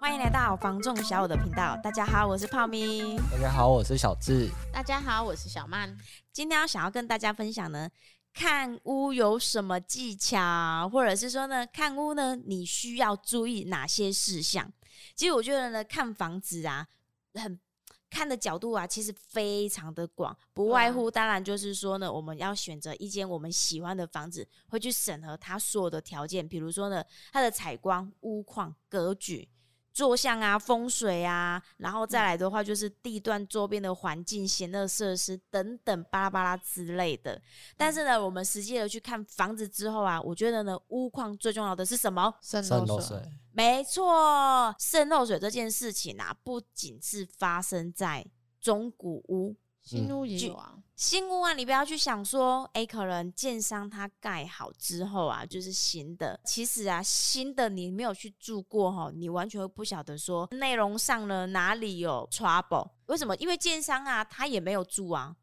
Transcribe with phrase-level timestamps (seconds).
[0.00, 1.76] 欢迎来到房仲小五的频道。
[1.82, 3.16] 大家好，我是泡咪。
[3.32, 4.48] 大家好，我是小智。
[4.72, 5.96] 大家好，我是小曼。
[6.32, 7.90] 今天要想要跟大家分享呢，
[8.32, 14.72] 看屋有什么技巧，或者是说呢，看屋呢，你需要注意哪些事项？
[15.16, 16.86] 其实我觉得呢，看房子啊，
[17.34, 17.58] 很。
[18.10, 29.46] 看的角度啊，其实非常的广，不外乎当然就是说呢，我们要选择一间我们喜欢的房子，会去审核它所有的条件，比如说呢，它的采光、屋况、格局。
[29.92, 37.40] 坐向啊，风水啊，然后再来的话就是地段周边的环境、闲乐设施等等巴拉巴拉之类的。
[37.76, 42.32] 但是呢，我们实际的去看房子之后啊，我觉得呢，屋况最重要的是什么？
[42.40, 43.20] 渗漏水。
[43.52, 48.24] 没错，渗漏水这件事情啊，不仅是发生在
[48.60, 49.56] 中古屋。
[49.82, 56.38] 新屋也有啊，新屋啊，你不要去想说，哎、欸，可能建商他盖好之后啊，就是新的。
[56.44, 62.90] 其实啊，新的你没有去住过哈，你完全会不晓得说内容上呢哪里有 trouble。
[63.06, 63.36] 为什么？
[63.36, 65.36] 因为建商啊，他也没有住啊，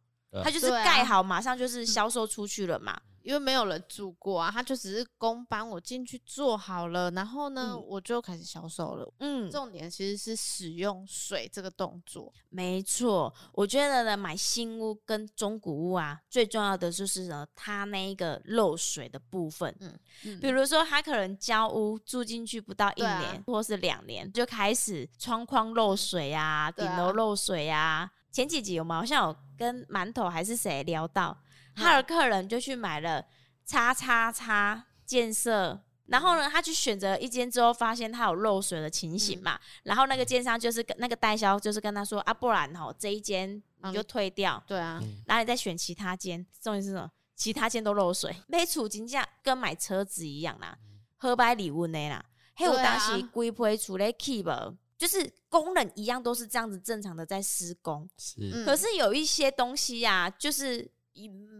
[0.44, 3.00] 他就是盖好，马上就是销售出去了嘛。
[3.26, 9.14] 因为没有人住过啊，他就只是工班，我进去做好了，然后呢，嗯、我就开始销售了。
[9.18, 12.32] 嗯，重点其实是使用水这个动作。
[12.50, 19.76] 没错，我觉得呢，买新屋跟中古屋啊，最重要的就是呢，它那一个漏水的部分。
[19.80, 27.82] 嗯，嗯比如说他可能交屋住进去不到一年，啊、或是两年，就开始窗框漏水啊，顶楼漏水啊。
[27.82, 31.36] 啊前几集我们好像有跟馒头还是谁聊到。
[31.76, 33.26] 他的客人就去买了
[33.66, 47.12] 叉叉叉建设，然后呢，他去选择一间之后，发现他有漏水的情形嘛，嗯、然后那个建商就是跟那个代销就是跟他说啊，不然吼这一间你就退掉，对啊，然后你再选其他间，重点是什么？
[47.36, 50.78] 其他间都漏水，买厝金价跟买车子一样啦，
[51.18, 60.90] 喝白礼物的啦，还有当时规批厝咧 keep，就是工人一样都是这样子正常的在施工，是，可是有一些东西呀、啊，就是。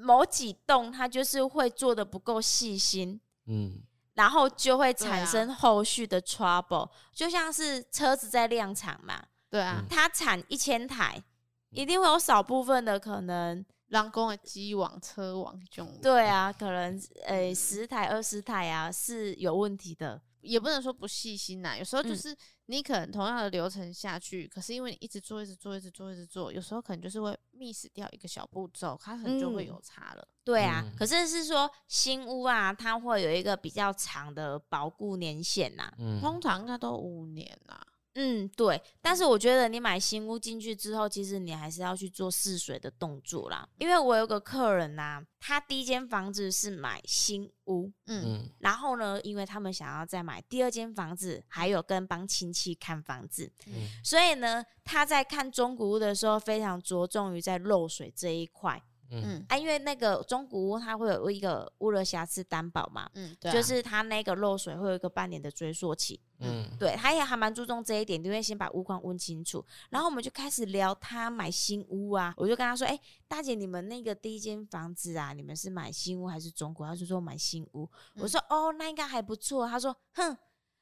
[0.04, 3.82] 某几栋，它就是会做的不够细心，嗯，
[4.14, 11.24] 然后就会产生后续的 trouble，啊、就像是车子在量产嘛，对啊，它产一千台，
[11.70, 20.22] 一定会有少部分的可能人工的机网、车网这种，对啊，可能呃十台、二十台啊是有问题的。
[20.42, 30.22] 也不能说不细心呐，有时候就是你可能同样的流程下去，嗯、可是因为你一直做、一直做、一直做、一直做，有时候可能就是会 miss 掉一个小步骤，它可能就会有差了。
[30.22, 37.80] 嗯、对啊，嗯、可是是说新屋啊，它会有一个比较长的保固年限呐，嗯、通常应该都五年呐。
[38.16, 43.68] 嗯，对，但是我觉得你买新屋进去之后，其实你还是要去做试水的动作啦。
[43.78, 58.82] 因为我有个客人呐、啊，他第一间房子是买新屋，嗯，然后呢，因为他们想要再买第二间房子，还有跟帮亲戚看房子，嗯，所以呢，他在看中古屋的时候，非常着重于在漏水这一块。
[59.10, 59.46] 嗯。
[59.50, 76.84] 啊，因为那个中古屋它会有一个屋的瑕疵担保嘛，嗯，对、啊，就是它那个漏水会有一个半年的追溯期，嗯，对，他也还蛮注重这一点，因为先把屋况问清楚，然后我们就开始聊他买新屋啊，我就跟他说，哎、欸，大姐，你们那个第一间房子啊，你们是买新屋还是中古？
[76.84, 80.38] 他就说买新屋，嗯、我说哦，那应该还不错，他说，哼。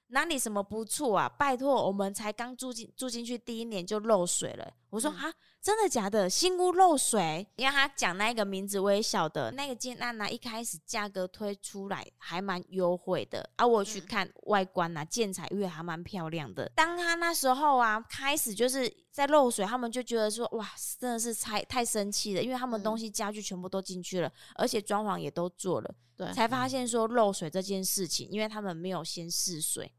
[0.07, 1.27] 哪里什么不错啊？
[1.27, 4.71] 拜托，我们才刚住进住进去第一年就漏水了。
[4.91, 5.33] 我说哈，
[5.63, 6.29] 真的假的？
[6.29, 7.47] 新屋漏水？
[7.55, 16.69] 因为他讲那个名字我也晓得，那个建案呢，一开始价格推出来还蛮优惠的，而、啊、我去看外观啊，建材因为还蛮漂亮的。
[16.75, 20.69] 当他那时候啊，开始就是在漏水，他们就觉得说哇，
[20.99, 29.89] 真的是太太生气了，因为他们东西家具全部都进去了，而且装潢也都做了，对，才发现说漏水这件事情，因为他们没有先试水。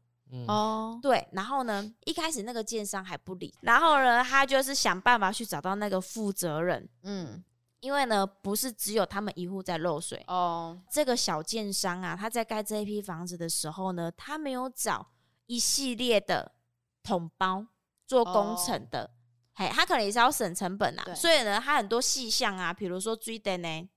[0.47, 7.43] 哦，嗯、对，然后呢，一开始那个建商还不理，然后呢，他就是想办法去找到那个负责人，嗯，
[7.79, 15.07] 因为呢，不是只有他们一户在漏水哦，这个小建商啊，他在盖这一批房子的时候呢，他没有找
[15.45, 16.51] 一系列的
[17.03, 17.65] 统包
[18.07, 19.09] 做工程的，
[19.53, 23.89] 嘿、哦，他可能也是要省成本啊，所以呢，他很多细项啊，比如说追电呢，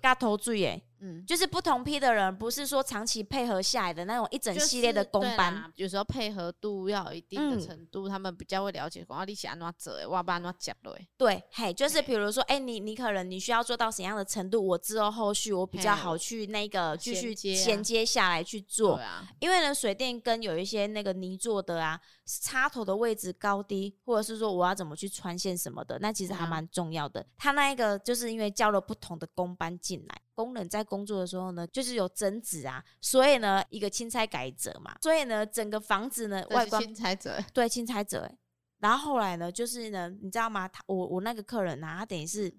[0.00, 0.84] 嘎头水诶。
[1.04, 9.04] 嗯，就是不同批的人，不是说长期配合下来的那种一整系列的工班，有时候配合度要有一定的程度，嗯、他们比较会了解。
[9.04, 10.96] 讲你是安怎做的，我把安怎接落。
[11.16, 18.96] 对，嘿，就是比如说，哎、欸，你你可能你需要做到怎样的程度，我之后后续我比较好去那个继续衔接下来去做。
[18.96, 27.20] 对啊，因为呢，水电跟有一些那个泥做的啊，插头的位置高低，或者是说我要怎么去穿线什么的，那其实还蛮重要的。
[27.20, 30.22] 嗯、他那一个就是因为交了不同的工班进来。
[30.34, 38.30] 工人在工作的时候呢，就是有争执啊，所以呢，一个钦差改者嘛，所以呢，整个房子呢，外观钦差者对钦差者，
[38.78, 40.66] 然后后来呢，就是呢，你知道吗？
[40.68, 42.52] 他我我那个客人啊，他等于是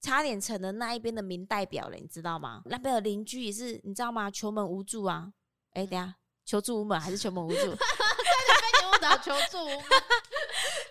[0.00, 2.62] 差点成了那一边的民代表了，你知道吗？
[2.66, 4.30] 那边的邻居也是，你知道吗？
[4.30, 5.32] 求门无助啊！
[5.72, 6.14] 哎，等下，
[6.44, 7.56] 求助无门还是求门无助？
[8.44, 9.80] 在被你误导，求助无门。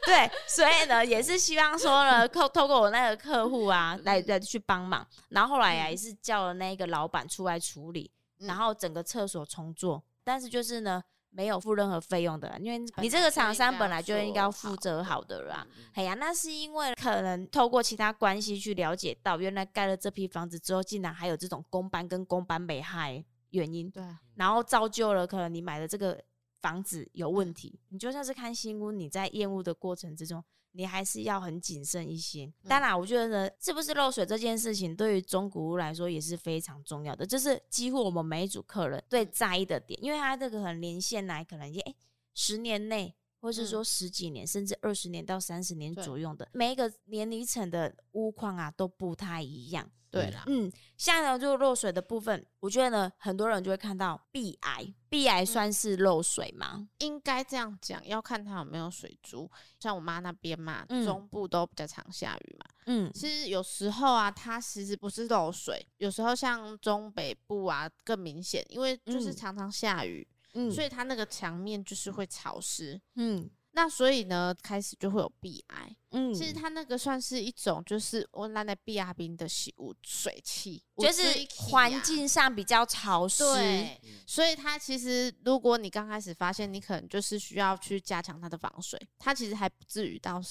[0.05, 5.07] 对，所以呢，也是希望说呢，透透过我那个客户啊，来来去帮忙。
[5.29, 10.03] 然后后来呀、啊，也是叫了那个老板出来处理，然后整个厕所重做。
[10.23, 15.65] 但是就是呢，没有付任何费用的，因为你这个厂商本来就应该要负责好的啦。
[15.93, 23.89] 哎呀，那是因为可能透过其他关系去了解到，原来盖了这批房子之后，竟然还有这种公班跟公班没害原因。
[23.89, 24.03] 对，
[24.35, 26.21] 然后造就了可能你买的这个。
[26.63, 32.49] 房子有问题，你就算是看新屋，你在验屋的过程之中，你还是要很谨慎一些。
[32.69, 41.95] 当然，我觉得呢，是不是漏水这件事情，对于中古屋来说也是非常重要的，这是几乎我们每一组客人最在意的点，因为他这个可能年限来，可能也、欸、
[42.33, 49.91] 十年内，或是说十几年，甚至二十年到三十年左右的，每一个年龄层的屋况啊都不太一样。
[50.21, 56.73] 对啦，嗯，下呢，就漏水的部分，我觉得呢，很多人就会看到壁癌，壁癌算是漏水吗？
[56.75, 59.49] 嗯、应该这样讲，要看它有没有水珠。
[59.79, 73.49] 像我妈那边嘛，嗯、中部都比较常下雨嘛，嗯，其实有时候啊，它其实不是漏水，有时候像中北部啊更明显，因为就是常常下雨，嗯，所以它那个墙面就是会潮湿，嗯。
[73.75, 75.95] 那所以呢，开始就会有壁癌。
[76.13, 81.23] 嗯，其实它那个算是一种，就是温岚的壁牙冰的洗污水汽，就是
[81.57, 83.43] 环境上比较潮湿。
[83.43, 90.41] 对，所以它其实，如果你刚开始发现，你可能就是需要去加强它的防水，它其实还不至于到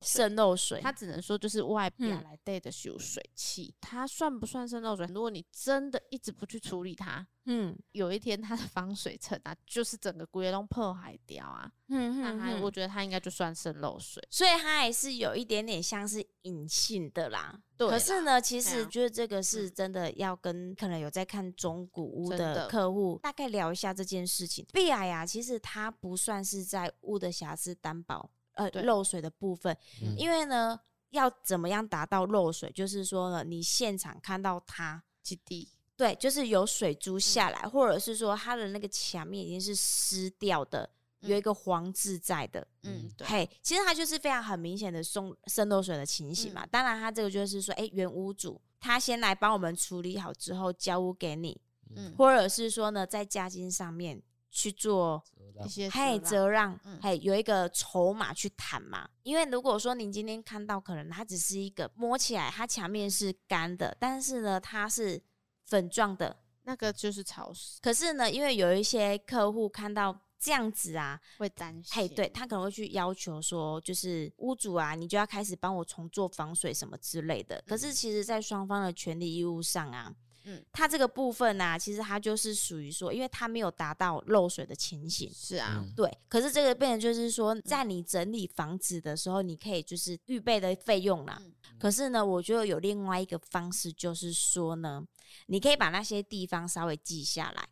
[0.00, 5.06] 渗漏水，它只能说就是外表来带的洗污水汽，它算不算渗漏水？
[5.12, 7.26] 如果你真的一直不去处理它。
[7.46, 11.68] 嗯，有一天它的防水层啊，就是整个龟龙破坏掉啊。
[11.88, 17.58] 嗯，那还我觉得它应该就算渗漏水，所以它还是有一点点像是隐性的啦。
[17.76, 24.66] 对啦，可是呢，其实觉得这个是真的要跟可能有在看中古屋的客户大概聊一下这件事情。
[24.72, 30.78] 壁癌呀，其实它不算是在屋的瑕疵担保呃漏水的部分，嗯，因为呢，
[31.10, 35.68] 要怎么样达到漏水，就是说呢，你现场看到它几滴。
[35.96, 42.66] 对，就是有水珠下来，嗯、或者是说它的那个墙面已经是湿掉的，嗯、有一个黄渍在的。
[42.82, 43.26] 嗯，对。
[43.26, 46.64] 嘿，其实它就是非常很明显的渗渗漏水的情形嘛。
[46.64, 51.60] 嗯、当然，它这个就是说，哎，原屋主他先来帮我们处理好之后交屋给你，
[51.94, 55.22] 嗯，或者是说呢，在价金上面去做
[55.64, 59.08] 一些嘿折让，嘿有一个筹码去谈嘛。
[59.22, 65.22] 因为如果说您今天看到，可能它只是一个摸起来它墙面是干的，但是呢，它是。
[65.66, 77.56] 粉状的那个就是潮湿，可是呢，因为有一些客户看到这样子啊，会担心，嘿，对，他可能会去要求说，就是屋主啊，你就要开始帮我重做防水什么之类的。
[77.56, 80.12] 嗯、可是其实，在双方的权利义务上啊，
[80.44, 86.10] 嗯，他这个部分呢、啊，其实他就是属于说，因为他没有达到漏水的情形，是啊，对。
[86.28, 91.38] 可是这个变成就是说，在你整理房子的时候，你可以就是预备的费用啦。
[91.44, 95.06] 嗯、可是呢，我觉得有另外一个方式，就是说呢。
[95.46, 97.68] 你可以把那些地方稍微记下来，嗯、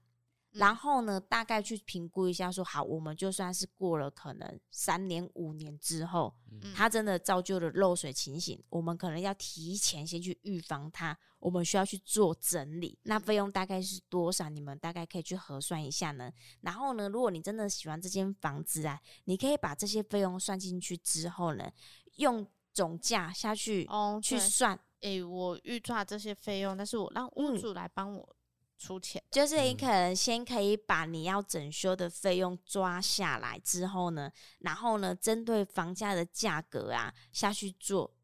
[0.59, 14.49] 然后呢，大概去评估一下，说好，我们就算是过了可能三年五年之后，嗯、它真的造就了漏水情形，我们可能要提前先去预防它，我们需要去做整理，那费用大概是多少？
[14.49, 16.31] 你们大概可以去核算一下呢。
[16.63, 21.71] 然后呢，如果你真的喜欢这间房子啊，你可以把这些费用算进去之后呢，
[22.17, 24.79] 用总价下去哦去算。
[25.03, 28.37] 诶、欸，我预算这些费用，但是我让屋主来帮我
[28.79, 34.31] 出钱，嗯，就是你可能先可以把你要整修的费用抓下来之后呢，
[34.61, 38.15] 然后呢，针对房价的价格啊下去做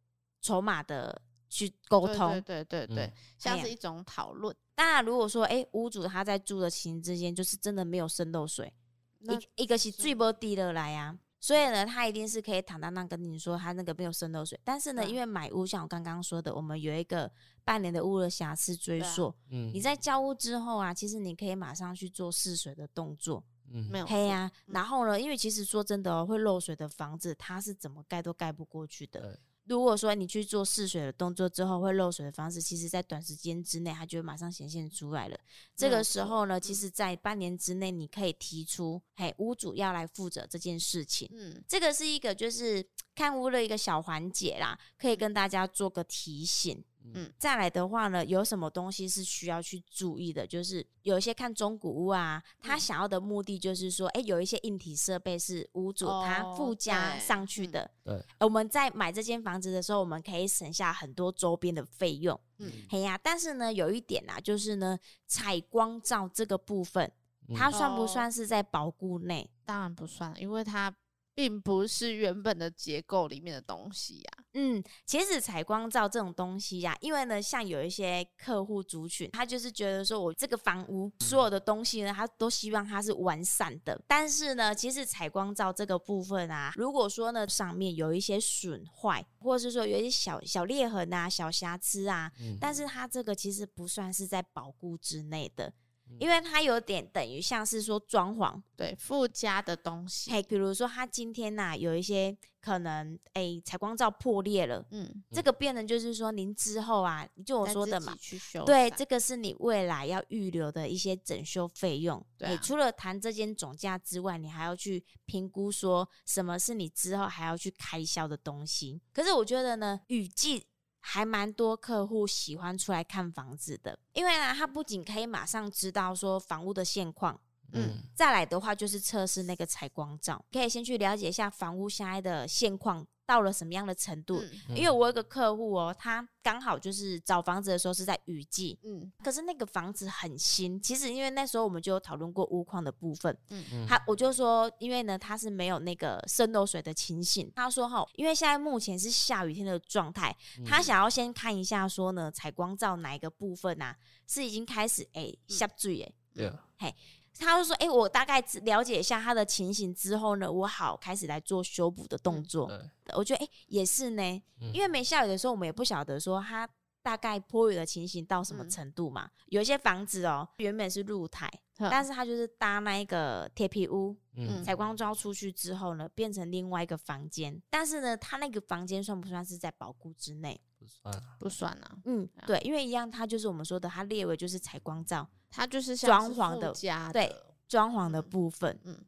[0.40, 1.20] 筹码的
[1.50, 4.54] 去沟通，对对对对，嗯、像是一种讨论。
[4.74, 8.72] 当然，如果说诶、欸，屋主他在住的情形之间，就是真的没有渗漏水，
[9.20, 11.18] 那一一个是最不低的来呀。
[11.44, 14.58] 所以呢，他一定是可以坦荡荡跟你说，他那个没有渗漏水。
[14.64, 17.30] 但是呢，嗯、因为买屋像我刚刚说的，我们有一个
[17.66, 19.26] 半年的屋的瑕疵追溯。
[19.26, 23.44] 啊、嗯，你在交屋之后啊，其实你可以马上去做试水的动作。
[23.70, 24.50] 嗯，没有黑呀。
[24.68, 29.38] 然后呢，因为其实说真的哦，会漏水的房子，它是怎么盖都盖不过去的。
[29.66, 35.38] 如果说你去做试水的动作之后会漏水的方式，其实在短时间之内它就会马上显现出来了。
[35.74, 41.28] 这个时候呢，其实在半年之内你可以提出，嘿，屋主要来负责这件事情。
[41.32, 46.84] 嗯，这个是一个就是 看屋的一个小环节啦，可以跟大家做个提醒。
[47.12, 50.46] 嗯，再来的话呢，有什么东西是需要去注意的？
[50.46, 57.90] 就是有一些看中古屋啊，他想要的目的就是说，哎、欸，有一些硬体设备是屋主他附加上去的。
[58.02, 62.40] 对，对我们在买这间房子的时候，我们可以省下很多周边的费用。
[62.58, 67.12] 嗯，嘿呀，但是呢，有一点啊，就是呢，采光照这个部分，
[67.54, 69.50] 它算不算是在保固内？
[69.66, 70.94] 当然不算，因为它。
[71.34, 74.44] 并不是原本的结构里面的东西呀、啊。
[74.54, 84.00] 嗯，其实采光罩这种东西呀、啊，因为呢，像有一些客户族群，他就是觉得说我这个房屋所有的东西呢，他都希望它是完善的。
[84.06, 95.72] 但是呢，其实采光罩这个部分啊，如果说呢上面有一些损坏，或者是说有一些小小裂痕啊、小瑕疵啊，嗯、但是它这个其实不算是在保固之内的。
[96.18, 100.30] 因为它有点等于像是说装潢，对附加的东西。
[100.30, 108.16] 嘿，比如说它今天呐、啊、有一些可能，哎、欸，采光罩破裂了，嗯，这个变成就是说您之后啊，就我说的嘛，
[108.64, 112.24] 对，这个是你未来要预留的一些整修费用。
[112.38, 119.00] 对、啊，除了谈这间总价之外，你还要去评估说什么是你之后还要去开销的东西。
[119.12, 120.66] 可是我觉得呢，雨季。
[121.06, 127.38] 还蛮多客户喜欢出来看房子的，因为呢，他不仅可以马上知道说房屋的现况，
[127.72, 133.06] 嗯，再来的话就是测试那个采光罩，可以先去了解一下房屋现在的现况。
[133.26, 134.42] 到了什么样的程度？
[134.68, 140.80] 嗯、因为我有个客户哦，他刚好就是找房子的时候是在雨季，嗯，可是那个房子很新。
[140.80, 147.50] 其实因为那时候我们就有讨论过屋况的部分，嗯，他我就说，因为呢他是没有那个渗漏水的情形。
[147.54, 156.94] 他说哈，因为现在目前是下雨天的状态，他想要先看一下说呢采光罩哪一个部分啊是已经开始哎下坠哎，对，嘿。
[157.38, 162.68] 他就说：“哎、欸，我大概了解一下他的情形之后呢，我好开始来做修补的动作。
[162.70, 164.22] 嗯”我觉得哎、欸，也是呢，
[164.60, 166.68] 嗯、因为没下雨的时候，我们也不晓得说他
[167.04, 169.26] 大概坡雨的情形到什么程度嘛。
[169.26, 171.46] 嗯、有一些房子哦、喔，原本是露台，
[171.78, 177.62] 嗯、但是它就是搭那一个铁皮屋，嗯，采光罩出去之后呢，变成另外一个房间。
[177.68, 180.58] 但是呢，它那个房间算不算是在保固之内？
[180.78, 181.98] 不算，不算啊。
[182.06, 185.28] 嗯，对，因为一样，它就是我们说的，它列为就是采光罩。
[185.50, 187.32] 它就是装潢的，家对
[187.68, 189.06] 装潢的部分，嗯，嗯，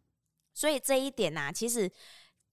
[0.54, 1.90] 所以这一点呢、啊，其实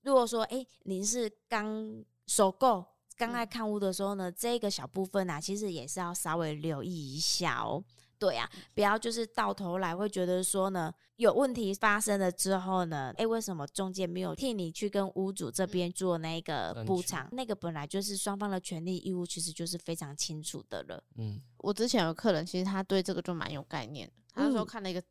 [0.01, 2.83] 如果说，哎、欸，您是刚收购、
[3.17, 7.83] 刚在看屋的时候呢，嗯、这个小部分呢、啊，其实也是要稍微留意一下哦。
[8.19, 17.25] 对呀、啊，不要就是到头来会觉得说呢，有问题发生了之后呢，哎、欸，为什么中介没有替你去跟屋主这边做那个补偿？
[17.25, 21.03] 嗯、那个本来就是双方的权利义务，其实就是非常清楚的了。
[21.15, 24.13] 嗯，我之前有客人，其实他对这个就蛮有概念的。
[24.33, 25.03] 他那时候看了一个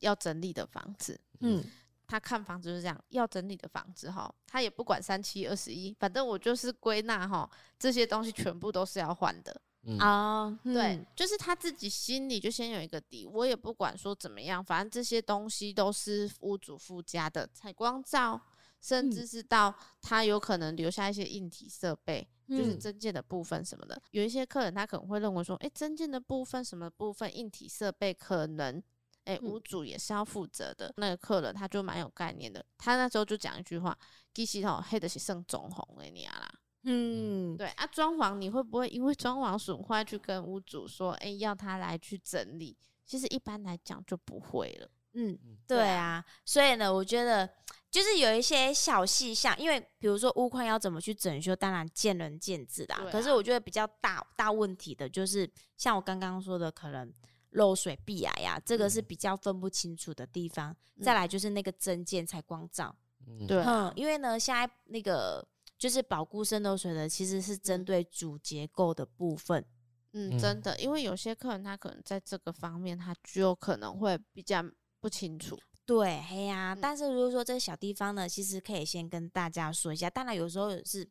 [0.00, 1.64] 要整理的房子，嗯，
[2.08, 7.48] 他看房子就是这样，要整理的房子哈，他也不管三七二十一，反正我就是归纳哈，
[7.78, 9.60] 这些东西全部都是要换的。
[9.98, 18.38] 啊，嗯 uh, 对，嗯、就是他自己心里就先有一个底，我也不管说怎么样，反正这些东西都是屋主附加的采光罩，
[18.80, 19.72] 甚至是到
[20.02, 24.02] 他有可能留下一些硬体设备，嗯、就是增建的部分什么的。
[24.10, 28.82] 有一些客人他可能会认为说，哎，增建的部分什么部分硬体设备可能，
[29.28, 30.88] 哎，屋主也是要负责的。
[30.88, 33.96] 嗯、那个客人他就蛮有概念的，他那时候就讲一句话：
[34.32, 36.50] 其实吼，黑的是算装潢的尔啦。
[36.84, 42.76] 嗯，对啊，装潢你会不会因为装潢损坏去跟屋主说，哎、欸，要他来去整理？
[43.04, 44.88] 其实一般来讲就不会了。
[45.14, 47.48] 嗯，对啊，所以呢，我觉得
[47.90, 52.96] 就是有一些小细项，因为比如说屋况要怎么去整修，当然见仁见智啦。
[52.96, 57.12] 啊、可是我觉得比较大大问题的就是，像我刚刚说的，可能
[57.50, 60.74] 漏水、壁癌呀，这个是比较分不清楚的地方。
[60.96, 62.94] 嗯、再来就是那个增建采光罩，
[63.26, 65.46] 嗯、对、啊，因为呢，现在那个。
[65.78, 69.64] 就是保固渗漏水的，其实是针对主结构的部分。
[70.10, 74.60] 嗯，真的，因为有些客人他可能在这个方面，他就有可能会比较
[74.98, 75.56] 不清楚。
[75.86, 76.74] 对，嘿呀、啊。
[76.74, 80.10] 嗯、但是如果说这个小地方呢，其实可以先跟大家说一下。
[80.10, 81.08] 当然，有时候是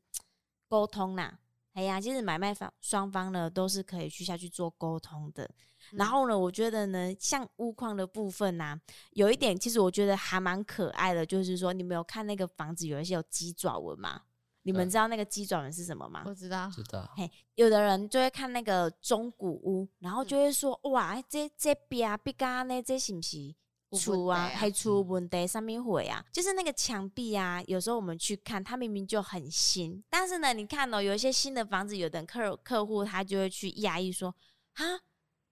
[0.67, 1.39] 沟通啦。
[1.71, 5.49] 哎呀，其实买卖方双方呢，都是可以去下去做沟通的。
[5.91, 14.21] 嗯、然后呢，我觉得呢，像屋况的部分呐、啊，有一点其实我觉得还蛮可爱的，就是说你们有看那个房子有一些有鸡爪纹吗？
[14.63, 16.23] 你们知道那个鸡爪纹是什么吗？
[16.25, 17.09] 我知道，知道。
[17.15, 22.83] 嘿，有的人就会看那个中古屋，然后就会说：“嗯、哇，这这边壁干呢？
[22.83, 23.55] 这是不是
[23.97, 24.49] 出啊？
[24.53, 25.47] 还出问题？
[25.47, 26.21] 上面会啊？
[26.33, 34.35] 就是那个墙壁啊，有时候我们去看，它明明就很新，但是呢，你看哦，有一些新的房子，有的客客户他就会去压抑说：
[34.73, 34.83] 啊。”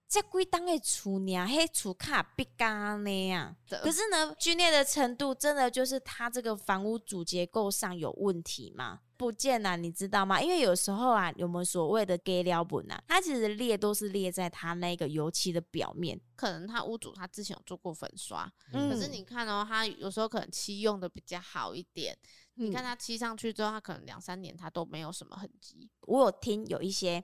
[0.07, 3.55] 这归档的厝呢，嘿，厝卡壁干呢呀？
[3.67, 9.01] 可是呢，龟裂的程度真的就是它这个房屋主结构上有问题吗？
[9.17, 10.41] 不见了，你知道吗？
[10.41, 16.19] 因为有时候啊，我们所谓的给料本啊，它其实裂都是裂在它那个油漆的表面。
[16.35, 22.17] 可能他屋主他之前有做过粉刷，嗯、可是你看哦，他有时候可能漆用的比较好一点。
[22.57, 25.89] 嗯、你看它漆上去之后，它可能两三年它都没有什么痕迹。
[26.01, 27.21] 我有听有一些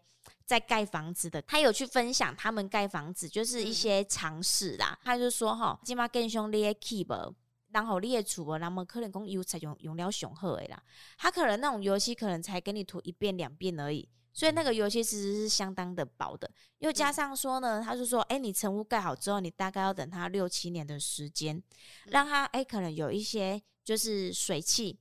[0.52, 4.92] 在盖房子的，他有去分享他们盖房子就是一些常识啦。
[4.92, 7.34] 嗯、他就说哈，起码更凶裂 keep。
[7.70, 10.84] 然后你的厝无，那么可能讲油才用用了上好的啦。
[11.18, 16.52] 他可能那种油漆可能才给你涂一遍两遍而已，所以那个油漆其实是相当的薄的。
[16.80, 21.64] 又加上说呢，他就说，哎，你成屋盖好之后，你大概要等它六七年的时间，
[22.08, 25.00] 让它哎可能有一些就是水汽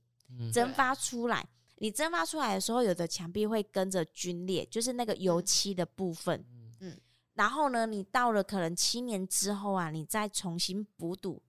[0.53, 1.45] 蒸发出来。
[1.81, 6.45] 你蒸发出来的时候，有的墙壁会跟着皲裂，就是那个油漆的部分。
[6.79, 6.95] 嗯，
[7.33, 11.41] 然后呢，你到了可能七年之后啊，你再重新补堵。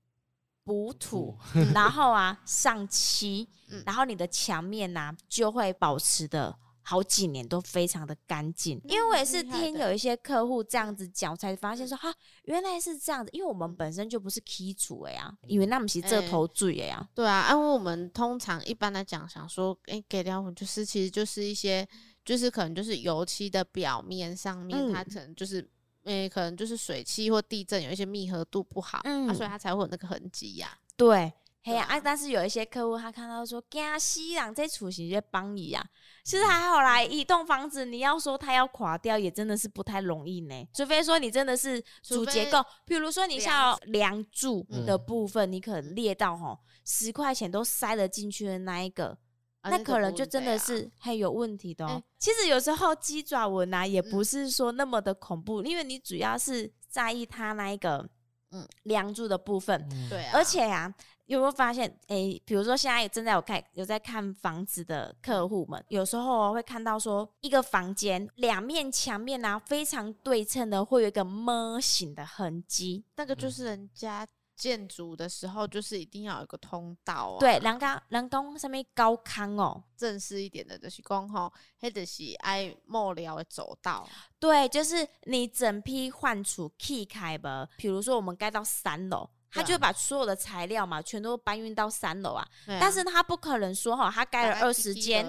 [0.64, 1.36] 补土，
[1.74, 3.46] 然后啊上漆，
[3.84, 8.80] 然后你的墙面呐、啊、就会保持的好几年都非常的干净。
[8.84, 12.12] 因为我也是听有一些客户这样子讲，才发现说哈，
[12.44, 13.30] 原来是这样子。
[13.32, 17.08] 因为我们本身就不是基础的呀，因为那么是这头最的呀。
[17.14, 21.86] 对啊，因为我们通常一般来讲，想说哎给掉就是其实就是一些
[22.24, 25.68] 就是可能就是油漆的表面上面，它可能就是。
[26.04, 30.76] 诶、欸，可能就是水汽或地震有一些密合度不好，嗯啊、所以它才会有那个痕迹呀。
[30.96, 31.32] 对，
[31.64, 35.84] 嘿呀啊，但是有一些客户他看到说，惊死人这出息就帮你啊。
[36.24, 40.68] 其实还好啦，一栋房子你要说它要垮掉，也真的是不太容易呢。
[40.74, 49.16] 除非说你真的是主结构，比如说你像梁柱的部分，你可能裂到吼十块钱都塞得进去的那一个。
[49.64, 51.90] 那可能就真的是很有问题的哦。
[51.90, 58.04] 欸、其实有时候鸡爪纹啊，也不是说那么的恐怖，嗯、因为你主要是在意它那一个
[58.50, 59.88] 嗯梁柱的部分。
[60.10, 60.92] 对、嗯，而且啊，
[61.26, 61.88] 有没有发现？
[62.08, 74.26] 哎、欸，比如说现在正在有看有在看房子的客户们，有时候会看到说一个房间两面墙面啊非常对称的，会有一个 ㄇ 型的痕迹，那个就是人家。
[74.54, 84.06] 建筑的时候就是一定要有一个通道啊，对，人家人工上面高康哦，正式一点的就是讲吼，或者是爱莫聊的走道，
[84.38, 92.78] 对，就是你整批换出砌开吧，比如说我们盖到三楼，他就把所有的材料嘛，全都搬运到三楼啊，啊。
[92.80, 95.26] 但是他不可能说哈，他盖了二十间，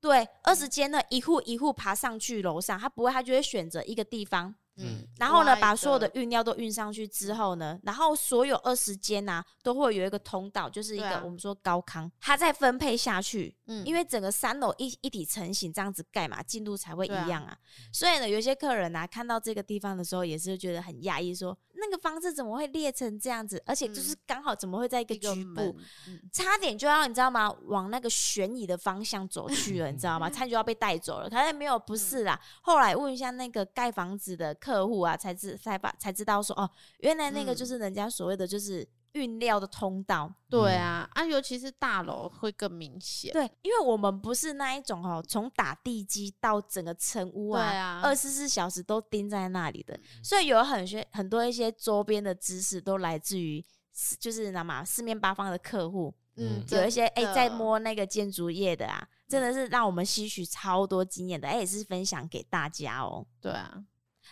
[0.00, 4.54] 对，二十间呢，一户一户爬上去楼上，他不会，他就会选择一个地方。
[4.76, 13.54] 嗯，然后呢，把所有的运料都运上去之后呢，然后所有二十间呐，都会有一个通道，就是一个我们说高康，他再分配下去。
[13.66, 17.54] 嗯，因为整个三楼一一体成型这样子盖嘛，进度才会一样啊。
[17.92, 23.62] 所以呢，有些客人呐，看到这个地方的时候，也是觉得很讶异，说那个房子怎么会裂成这样子？
[23.66, 25.76] 而且就是刚好怎么会在一个局部，
[26.32, 27.54] 差点就要你知道吗？
[27.66, 30.30] 往那个悬疑的方向走去了，你知道吗？
[30.30, 31.28] 差点就要被带走了。
[31.28, 32.40] 他也没有，不是啦。
[32.62, 34.56] 后来问一下那个盖房子的。
[34.62, 40.26] 客户啊，才知才把才知道说哦，原来那个就是人家所谓的就是运料的通道。
[40.26, 43.32] 嗯、对啊，啊，尤其是大楼会更明显。
[43.32, 53.64] 对，因为我们不是那一种哦，从打地基到整个成屋啊，二十四小时都盯在那里的，嗯、所以有很些很多一些周边的知识都来自于
[54.18, 56.14] 就是那么四面八方的客户。
[56.36, 63.26] 嗯，有一些哎、欸、在摸那个建筑业的啊，真的是让我们吸取超多经验的，哎、欸，也是分享给大家哦。
[63.38, 63.84] 对啊。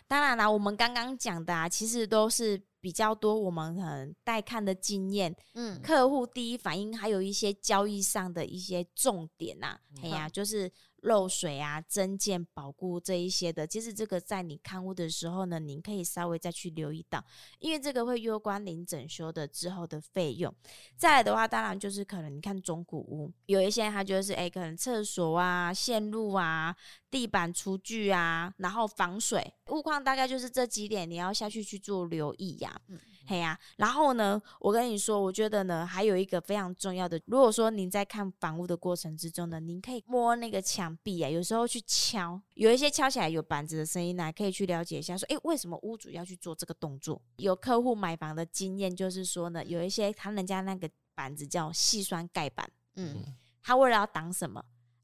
[0.09, 10.71] 当然啦，我们刚刚讲的啊，其实都是比较多我们可能带看的经验，嗯，客户第一反应，还有一些交易上的一些重点呐、啊，哎呀、嗯，就是。
[11.03, 17.25] 漏水啊、增建、保固这一些的，其实这个在你看屋的时候呢，您可以稍微再去留意到，
[17.59, 20.55] 因为这个会攸关您整修的之后的费用。
[20.97, 26.75] 再来的话，当然就是可能你看中古屋，有一些它就是哎，可能厕所啊、线路啊、
[27.11, 32.81] 地板、厨具啊，然后防水、物况，大概就是这几点，你要下去去做留意呀、啊。
[32.89, 32.99] 嗯
[33.31, 47.23] 嘿呀、啊，然后呢，我跟你说，我觉得呢，还有一个非常重要的，如果说您在看房屋的过程之中呢，您可以摸那个墙壁啊，有时候去敲，有一些敲起来有板子的声音呢，可以去了解一下，说，诶，为什么屋主要去做这个动作？
[47.37, 53.23] 有客户买房的经验就是说呢，有一些他人家那个板子叫细酸盖板，嗯，
[53.63, 54.61] 他为了要挡什么？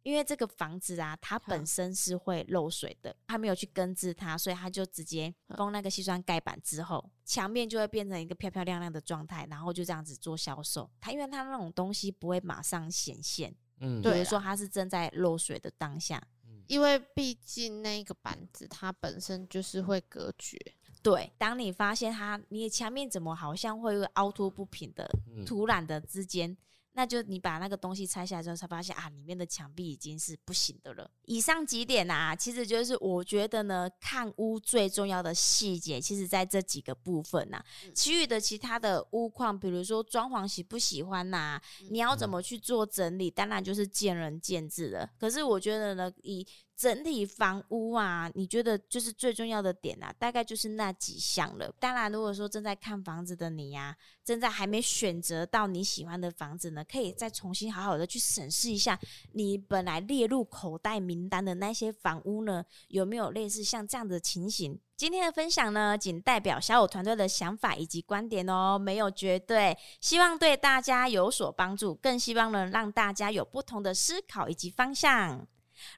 [0.06, 10.88] 因为这个房子啊，它本身是会漏水的，他没有去根治它，所以他就直接封那个细酸盖板之后，墙面就会变成一个漂漂亮亮的状态，然后就这样子做销售。
[11.00, 16.22] 它因为它那种东西不会马上显现，嗯，比如说它是正在漏水的当下，
[16.68, 20.56] 因为毕竟那个板子它本身就是会隔绝。
[21.02, 25.10] 对，当你发现它，你的墙面怎么好像会有凹凸不平的、
[25.44, 26.56] 突然的之间。
[26.96, 31.10] 那就你把那个东西拆下来之后，才发现啊，里面的墙壁已经是不行的了。
[31.26, 37.64] 以上几点啊，其实就是我觉得呢，看屋最重要的细节，其实在这几个部分呐、啊。
[37.94, 45.10] 其余的其他的屋况，比如说装潢喜不喜欢呐、啊，你要怎么去做整理，当然就是见仁见智了。
[45.18, 51.72] 可是我觉得呢，以整体房屋啊，你觉得就是最重要的点啊，大概就是那几项了。
[51.80, 58.98] 当然，如果说正在看房子的你呀、正在还没选择到你喜欢的房子呢，可以再重新好好的去审视一下，
[59.32, 64.78] 你本来列入口袋名单的那些房屋呢，有没有类似像这样的情形？
[64.96, 75.46] 今天的分享呢，仅代表小武团队的想法以及观点哦，没有绝对，希望对大家有所帮助，更希望能让大家有不同的思考以及方向。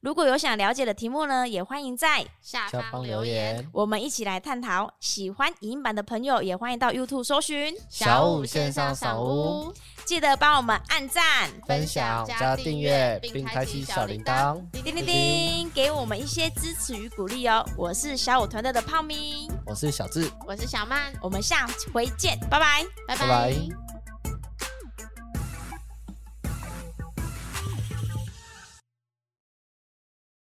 [0.00, 4.92] 如果有想了解的题目呢，也欢迎在下方留言，我们一起来探讨。
[5.00, 9.72] 喜欢影音版的朋友，也欢迎到 YouTube 搜寻小五线上赏屋，
[10.04, 17.64] 记得帮我们按赞、分享、加订阅，并开启小铃铛，叮叮叮，给我们一些支持与鼓励哦。
[17.76, 23.87] 我是小五团队的泡咪，我是小智，我是小曼，我们下回见，拜拜，拜拜。